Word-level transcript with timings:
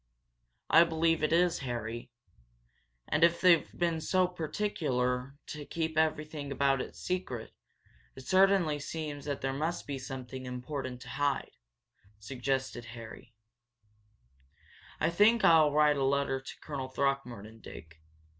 "I 0.71 0.83
believe 0.83 1.21
it 1.21 1.31
is, 1.31 1.59
Harry. 1.59 2.09
And 3.07 3.23
if 3.23 3.39
they've 3.39 3.71
been 3.71 4.01
so 4.01 4.27
particular 4.27 5.35
to 5.45 5.63
keep 5.63 5.95
everything 5.95 6.51
about 6.51 6.81
it 6.81 6.95
secret, 6.95 7.53
it 8.15 8.25
certainly 8.25 8.79
seems 8.79 9.25
that 9.25 9.41
there 9.41 9.53
must 9.53 9.85
be 9.85 9.99
something 9.99 10.47
important 10.47 11.01
to 11.01 11.09
hide," 11.09 11.51
suggested 12.17 12.85
Harry, 12.97 13.35
thinking 14.19 14.39
deeply. 14.39 15.05
"I 15.05 15.09
think 15.11 15.45
I'll 15.45 15.71
write 15.71 15.97
a 15.97 16.03
letter 16.03 16.41
to 16.41 16.59
Colonel 16.61 16.87
Throckmorton, 16.89 17.59
Dick. 17.59 18.01